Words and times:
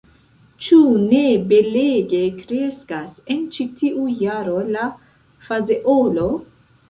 Ĉu 0.67 0.77
ne 1.01 1.19
belege 1.51 2.21
kreskas 2.37 3.19
en 3.35 3.43
ĉi 3.57 3.67
tiu 3.81 4.07
jaro 4.23 4.57
la 4.77 4.87
fazeolo? 5.51 6.27